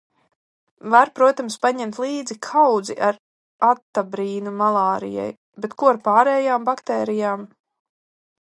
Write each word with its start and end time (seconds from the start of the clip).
Var, 0.93 1.09
protams, 1.19 1.57
paņemt 1.65 1.99
līdzi 2.03 2.37
kaudzi 2.47 2.97
ar 3.09 3.19
atabrīnu 3.69 4.55
malārijai, 4.63 5.29
bet 5.67 5.77
ko 5.83 5.91
ar 5.93 6.03
pārējām 6.09 6.67
baktērijām? 6.73 7.47